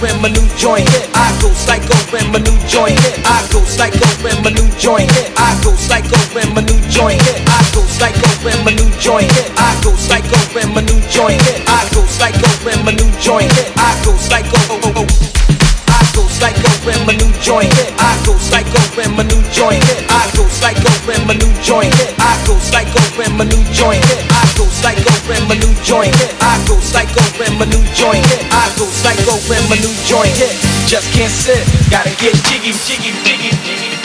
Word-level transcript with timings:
when 0.00 0.14
my 0.22 0.28
new 0.28 0.46
joint 0.56 0.88
hit. 0.90 1.10
I 1.14 1.34
go 1.42 1.50
psycho 1.54 1.94
when 2.12 2.30
my 2.30 2.38
new 2.38 2.56
joint 2.66 2.98
hit. 3.00 3.18
I 3.26 3.42
go 3.50 3.62
psycho 3.64 4.06
when 4.22 4.42
my 4.42 4.50
new 4.50 4.68
joint 4.78 5.10
hit. 5.12 5.32
I 5.36 5.58
go 5.62 5.74
psycho 5.74 6.18
when 6.34 6.54
my 6.54 6.62
new 6.62 6.78
joint 6.86 7.20
hit. 7.22 7.42
I 7.46 7.62
go 7.74 7.82
psycho 7.86 8.28
when 8.44 8.58
my 8.64 8.70
new 8.70 8.90
joint 8.98 9.30
hit. 9.32 9.50
I 9.58 9.74
go 9.82 9.94
psycho 9.96 10.38
when 10.54 10.74
my 10.74 10.82
new 10.82 11.00
joint 11.10 11.40
hit. 11.42 11.62
I 11.66 11.82
go 11.94 12.02
psycho 12.06 12.46
when 12.64 12.84
my 12.84 12.92
new 12.92 13.10
joint 13.18 13.50
hit. 13.58 13.72
I 13.76 13.98
go 14.04 14.14
psycho. 14.16 14.54
I 15.88 16.02
go 16.14 16.22
psycho 16.30 16.70
when 16.86 17.00
my 17.06 17.14
new 17.18 17.32
joint 17.42 17.72
hit. 17.74 17.90
I 17.98 18.14
go 18.24 18.38
psycho 18.38 18.78
when 18.94 19.16
my 19.16 19.24
new 19.26 19.42
joint 19.50 19.82
hit. 19.82 20.06
I 20.10 20.30
go 20.36 20.46
psycho 20.46 20.90
when 21.10 21.26
my 21.26 21.34
new 21.34 21.50
joint 21.62 21.90
hit. 21.98 22.14
I 22.18 22.38
go 22.46 22.54
psycho 22.58 23.02
when 23.18 23.34
my 23.36 23.44
new 23.44 23.62
joint 23.74 24.04
hit. 24.06 24.22
I 24.30 24.46
go 24.54 24.67
psycho 24.88 25.32
and 25.34 25.48
my 25.48 25.54
new 25.56 25.74
joint. 25.84 26.14
I 26.40 26.64
go 26.66 26.78
psycho 26.80 27.20
and 27.44 27.58
my 27.58 27.66
new 27.66 27.84
joint. 27.92 28.24
I 28.52 28.72
go 28.78 28.86
psycho 28.86 29.36
and 29.52 29.68
my 29.68 29.76
new 29.76 29.92
joint. 30.04 30.32
Just 30.88 31.12
can't 31.12 31.30
sit, 31.30 31.60
gotta 31.90 32.10
get 32.16 32.34
jiggy, 32.48 32.72
jiggy, 32.72 33.12
jiggy, 33.24 33.50
jiggy. 33.64 33.97